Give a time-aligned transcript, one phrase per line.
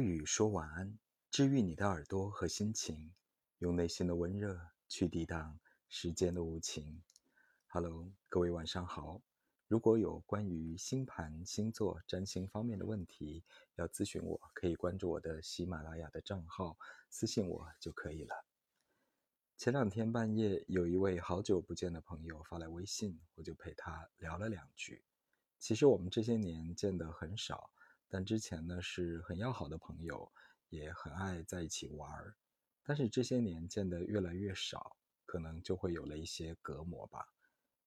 [0.00, 0.98] 语说晚安，
[1.30, 3.12] 治愈你的耳朵和心情，
[3.58, 7.02] 用内心的温热去抵挡时间的无情。
[7.66, 9.20] Hello，各位晚上好。
[9.66, 16.78] 如果有关于星盘、星座、占星方面的问题要咨询我，可以关注我的喜马拉雅的账号，
[17.10, 18.46] 私信我就可以了。
[19.58, 25.02] 前两天半夜，有一位好久不见的朋友发来微信，我就陪他聊了两句。
[25.58, 27.70] 其实我们这些年见得很少，
[28.08, 30.32] 但之前呢是很要好的朋友，
[30.68, 32.36] 也很爱在一起玩儿。
[32.82, 37.26] 但是这些年见得越来越少，可能就会有了一些隔膜吧。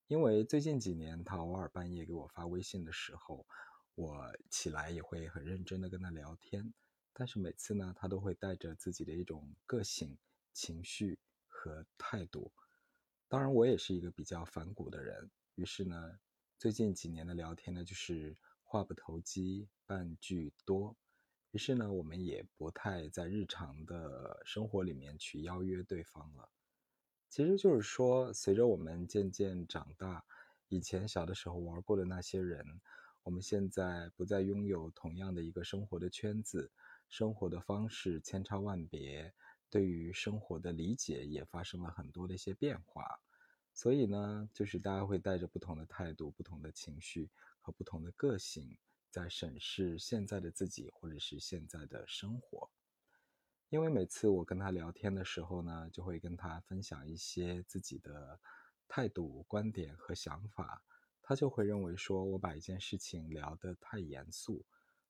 [0.08, 3.48] 因为最近几年，他偶尔半夜给我发微信的时候，
[3.96, 6.74] 我起来也会很认真的跟他聊天。
[7.14, 10.18] 但是每次呢，他都会带着自己的一种个性、
[10.54, 12.52] 情绪和态度。
[13.28, 16.20] 当然，我也是一个比较反骨的人，于是呢。
[16.60, 18.38] 最近几年的聊天呢，就是
[18.72, 20.96] 话不投机半句多，
[21.52, 26.48] 于是呢，我们也不太在日常的生活里面去邀约对方了。
[27.28, 30.24] 其实就是说，随着我们渐渐长大，
[30.70, 32.66] 以前小的时候玩过的那些人，
[33.24, 36.72] 我们现在不再拥有同样的一个生活的圈子，
[37.10, 39.34] 生活的方式千差万别，
[39.70, 43.04] 对于生活的理解也发生了很多的一些变化。
[43.74, 47.30] 所以呢，就是大家会带着不同的态度、不同的情绪
[47.62, 48.78] 和不同的个性，
[49.10, 52.70] 在审视现在的自己或者是现在的生活。
[53.70, 58.40] 因为每次我跟他聊天的时候呢，就会跟他分享一些自己的
[58.88, 60.84] 态度、观点和想法，
[61.22, 64.66] 他就会认为说我把一件事情聊得太严肃，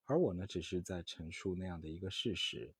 [0.05, 2.75] 而我呢，只是在陈述那样的一个事实。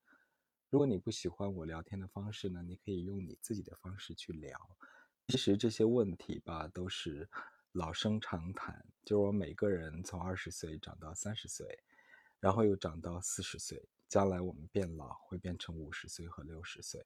[0.70, 4.78] 如果你不喜欢我聊天的方式呢，你可以用你自己的方式去聊。
[5.28, 7.28] 其实这些问题吧，都是
[7.72, 8.84] 老生常谈。
[9.04, 11.80] 就是我每个人从二十岁长到三十岁，
[12.40, 17.04] 然后又长到四十岁，将来我们变老会变成五十岁和六十岁。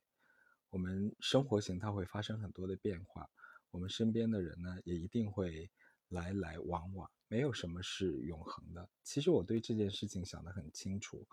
[0.69, 3.29] 我们生活形态会发生很多的变化，
[3.71, 5.69] 我们身边的人呢，也一定会
[6.09, 8.89] 来来往往，没有什么是永恒的。
[9.03, 11.25] 其实我对这件事情想得很清楚，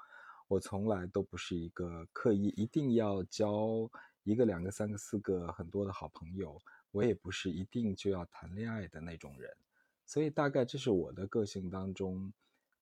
[0.46, 3.90] 我从来都不是一个刻意一定要交
[4.22, 6.56] 一个、两个、三个、四个很多的好朋友。
[6.92, 9.50] 我也不是一定就要谈恋爱的那种人，
[10.04, 12.30] 所以大概这是我的个性当中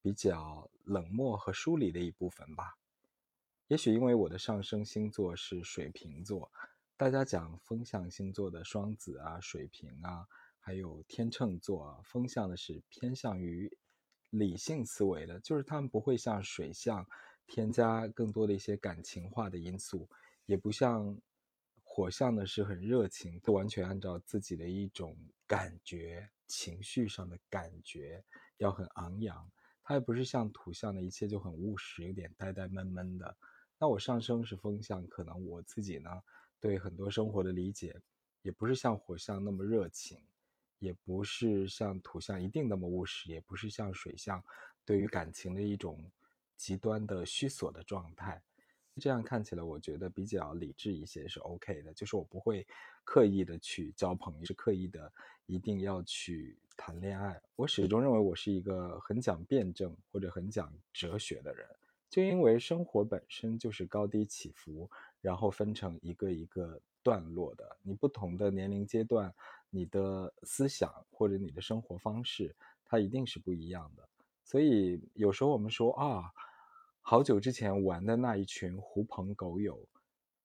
[0.03, 2.77] 比较冷漠和疏离的一部分吧。
[3.69, 6.51] 也许因为我的上升星座是水瓶座，
[6.97, 10.27] 大家讲风象星座的双子啊、水瓶啊，
[10.59, 13.73] 还有天秤座啊，风象的是偏向于
[14.31, 17.07] 理性思维的，就是他们不会像水象
[17.47, 20.09] 添加更多的一些感情化的因素，
[20.47, 21.17] 也不像。
[21.93, 28.25] 火象呢是很热情，都完全按照自己的一种感觉、情绪上的感觉，
[28.59, 29.51] 要很昂扬。
[29.83, 33.37] 它也不是像土象的一切就很务实，有点呆呆闷闷的。
[33.77, 36.09] 那我上升是风象，可能我自己呢
[36.61, 38.01] 对很多生活的理解，
[38.43, 40.17] 也不是像火象那么热情，
[40.79, 44.41] 也不是像土象一定那么务实，也不是像水象
[44.85, 46.09] 对于感情的一种
[46.57, 48.41] 极端的虚索的状态。
[48.99, 52.67] 这样看起来，我觉得比较理智一些是 OK 的，就是我不会
[53.05, 55.11] 刻意的去交朋友，是刻意的
[55.47, 57.41] 一定要去谈恋爱。
[57.57, 61.67] 我始终认为我是一个很讲辩证或者很讲哲学的人，
[62.11, 64.91] 就因为生活本身就是高低起伏，
[65.21, 67.77] 然后分成一个一个段落的。
[67.83, 69.33] 你不同的年龄阶段，
[69.71, 74.07] 你的思想或者你的生活方式，它一定是不一样的。
[74.45, 76.31] 所以有时候我们说啊。
[77.03, 79.89] 好久之前玩的那一群狐朋狗友，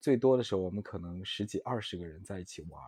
[0.01, 2.81] 最多的时候我们可能十几二十个人在一起玩。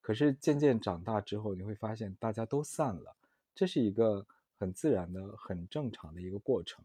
[0.00, 3.16] 可是渐渐长大之后，你会发现大家都散了，
[3.54, 4.26] 这是一个
[4.58, 6.84] 很自然的、很正常的一个过程。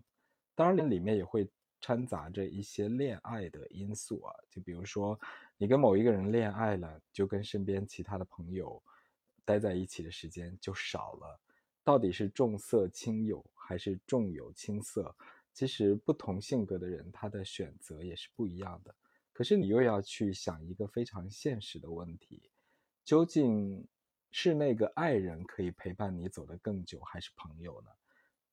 [0.56, 1.50] 当然，里面也会
[1.82, 5.20] 掺杂着一些恋爱的因素啊，就比如说
[5.58, 8.82] 你跟某一个人恋爱了，就跟身边其他的朋友
[9.44, 11.40] 待在一起的时间就少了。
[11.84, 15.16] 到底是重色轻友还是重友轻色？
[15.58, 18.94] 其实不同性格的人，他的选择也是不一样的。
[19.34, 22.52] 可是你又要去想一个非常现实的问题：
[23.04, 23.84] 究竟
[24.30, 27.90] 是那个爱人可以陪伴你走得更久，还是朋友呢？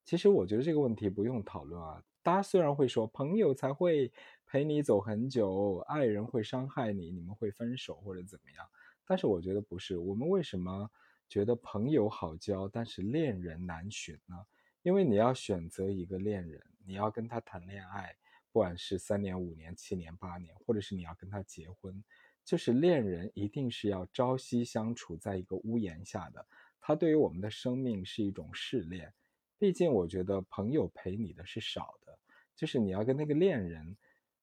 [0.03, 2.03] 其实我觉得这个问题不用讨论啊。
[2.23, 4.11] 大家虽然会说朋友才会
[4.47, 8.67] 陪你走很久，爱人会伤害你，你们会分手或者怎么样，
[9.07, 9.99] 但是我觉得不是。
[9.99, 10.91] 我们为什么
[11.29, 14.47] 觉得朋友好交，但是恋人难寻呢？
[14.81, 16.65] 因为你要选择一个恋人。
[16.87, 18.17] 你要跟他谈恋爱，
[18.53, 22.03] 不管是三年、五年、七年、八年，或者是你要跟他结婚，
[22.45, 26.47] 就是恋人一定是要朝夕相处在一个屋檐下的。
[26.81, 29.13] 他对于我们的生命是一种试炼。
[29.59, 32.19] 毕竟，我觉得朋友陪你的是少的，
[32.55, 33.97] 就是你要跟那个恋人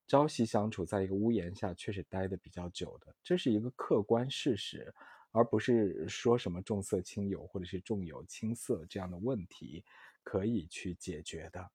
[0.08, 4.92] 朝夕相处在一个屋檐下，确实待的比较久的，这是一个客观事实，
[5.32, 9.84] 而不是说什么重色轻友或者是重友轻色这样的问题
[10.24, 11.70] 可以去解决的。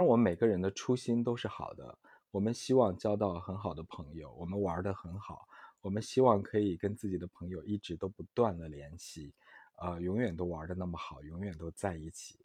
[0.00, 1.98] 而我们每个人的初心都是好的，
[2.30, 5.46] 我们希望交到很好的朋友，我们玩的很好，
[5.82, 9.34] 我们希望可以跟自己的朋友一直都不断的联系，
[9.76, 12.38] 呃，永远都玩的那么好，永远都在一起。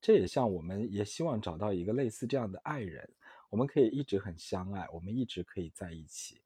[0.00, 3.08] 这也像我们也希望找到一个类似这样的爱人，
[3.50, 6.40] 我们可以一直很相爱，我们一直可以在一起。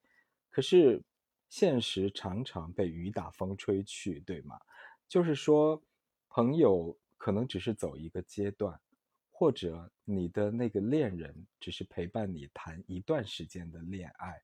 [0.50, 1.02] 可是
[1.48, 4.60] 现实常常被雨打风吹去，对吗？
[5.08, 5.82] 就是说，
[6.28, 8.78] 朋友可能只是走一个阶段。
[9.40, 14.38] 或者你的那个恋人只是陪伴你谈一段时间的恋爱，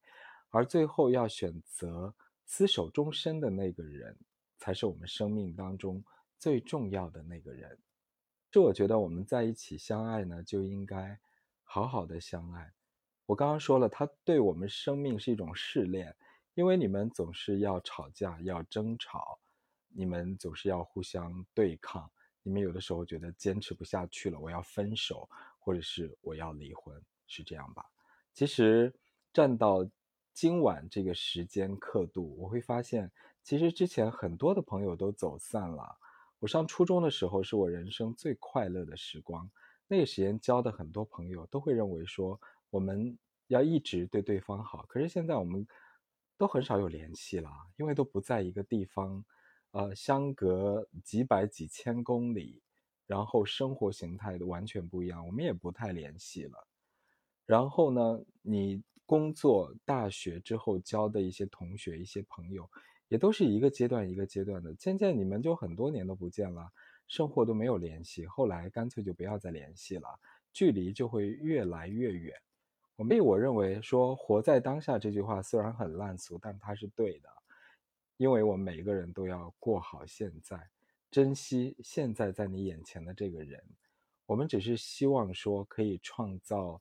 [0.48, 2.14] 而最后要选择
[2.48, 4.16] 厮守终身的那个人，
[4.56, 6.02] 才是我们生命当中
[6.38, 7.78] 最重要的那个人。
[8.50, 11.20] 这我觉得我们在一起相爱呢，就应该
[11.62, 12.72] 好好的相爱。
[13.26, 16.16] 我刚刚说了，他对我们生命是一种试炼，
[16.54, 19.38] 因为你们总是要吵架、要争吵，
[19.88, 22.10] 你们总是要互相对抗。
[22.46, 25.28] 你们有的时候觉得坚持不下去了，我要分手，
[25.58, 26.96] 或者是我要离婚，
[27.26, 27.84] 是这样吧？
[28.32, 28.94] 其实
[29.32, 29.84] 站到
[30.32, 33.10] 今晚这个时间刻度，我会发现，
[33.42, 35.98] 其实之前很多的朋友都走散了。
[36.38, 39.50] 我上初中的时候是我人生最快乐的时光，
[39.88, 42.40] 那个时间交的很多朋友都会认为说
[42.70, 44.86] 我们要一直对对方好。
[44.86, 45.66] 可是现在我们
[46.38, 49.24] 都很少有联系了，因为都不在一个地方。
[49.76, 52.62] 呃，相隔几百几千公里，
[53.06, 56.66] 然后生活形态完全不一样，我们也不太联系了。
[57.44, 62.66] 然后呢，你工作大学之后交的一些同学、一些朋友，
[63.08, 66.72] 也都是一个阶段一个阶段的，渐渐你们就很多年都不见了，
[67.06, 70.08] 生活都没有联系，后来干脆就不要再联系了，
[70.54, 72.34] 距离就会越来越远。
[72.96, 77.28] 我们我认为说“活在当下”这句话虽然很烂俗，但它是对的。
[78.18, 80.70] 因为我们每个人都要过好现在，
[81.10, 83.62] 珍惜现在在你眼前的这个人。
[84.24, 86.80] 我们只是希望说，可以创造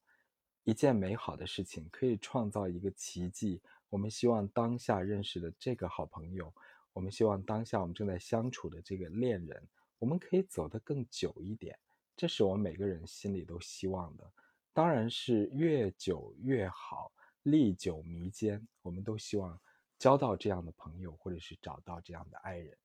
[0.64, 3.62] 一件美好的事情，可以创造一个奇迹。
[3.90, 6.54] 我们希望当下认识的这个好朋友，
[6.94, 9.62] 我们希望当下我们正在相处的这个恋人，
[10.00, 11.78] 我们可以走得更久一点。
[12.16, 14.32] 这是我们每个人心里都希望的，
[14.74, 17.12] 当然是越久越好，
[17.44, 18.66] 历久弥坚。
[18.82, 19.60] 我们都希望。
[19.98, 22.78] 交到这样的朋友，或者是找到这样的爱人，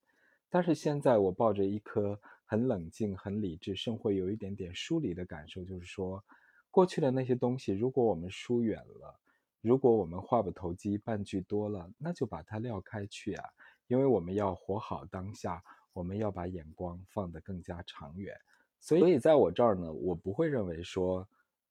[0.49, 6.25] 但是现在我抱着一颗很冷静、很理智，甚会有一点点疏离的感受，就是说，
[6.71, 9.19] 过去的那些东西，如果我们疏远了，
[9.61, 13.49] 如果我们话不投机半句多了，那就把它撂开去啊，
[13.89, 18.35] 因为我们要活好当下，我们要把眼光放得更加长远。
[18.81, 21.29] 所以，在我这儿呢，我不会认为说，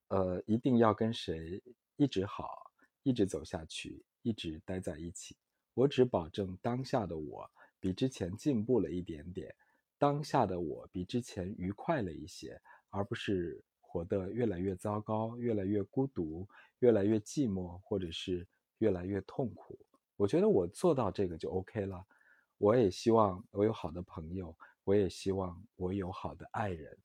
[0.10, 1.62] 呃，一定要跟谁
[1.96, 2.72] 一直好，
[3.02, 4.06] 一直走下去。
[4.22, 5.36] 一直待在一起，
[5.74, 7.50] 我只保证当下的我
[7.80, 9.56] 比之前进步了一点点，
[9.98, 16.48] 当下的我比之前愉快了一些，而不是活得越来越糟糕、越来越孤独、
[16.80, 18.48] 越来越寂寞，或者是
[18.80, 19.80] 越来越痛苦。
[20.16, 22.06] 我觉得我做到这个就 OK 了。
[22.58, 26.98] 我也希望我有好的朋友，我也希望我有好的爱人。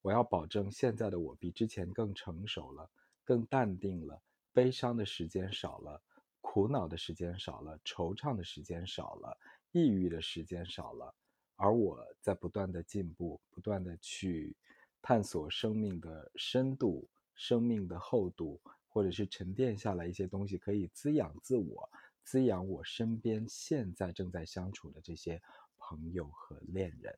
[0.00, 2.90] 我要保证现在的我比之前更成熟了，
[3.22, 4.20] 更淡定了，
[4.52, 6.02] 悲伤的时间少了。
[6.42, 9.38] 苦恼的时间少了，惆怅的时间少了，
[9.70, 11.14] 抑郁的时间少了，
[11.56, 14.54] 而我在不断的进步，不断的去
[15.00, 21.88] 探索生命的深度、生命的厚度，或者是沉淀下来一些东西，可以滋养自我，
[22.22, 25.40] 滋养我身边现在正在相处的这些
[25.78, 27.16] 朋友和恋人。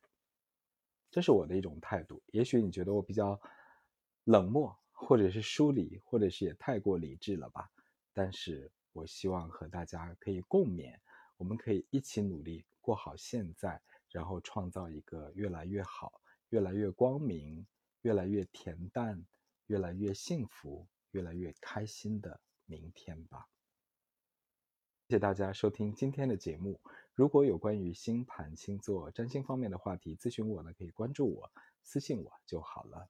[1.11, 2.23] 这是我的一种态度。
[2.27, 3.41] 也许你觉得我比较
[4.25, 7.69] 冷漠，或者是疏离，或者是也太过理智了吧？
[8.13, 8.71] 但是。
[8.95, 10.97] 我希望和大家可以共勉，
[11.37, 17.67] 我们可以一起努力过好现在，然后创造一个越来越好、越来越光明、
[18.03, 19.27] 越来越恬淡、
[19.67, 23.49] 越来越幸福、越来越开心的明天吧。
[25.09, 26.81] 谢谢大家收听今天的节目。
[27.15, 33.09] 如果有关于星盘星座、占星方面的话题咨询我呢，可以关注我、私信我就好了。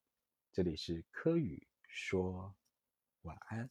[0.50, 2.54] 这里是柯宇说
[3.22, 3.70] 晚安。